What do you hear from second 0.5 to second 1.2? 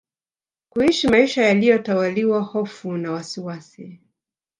kuishi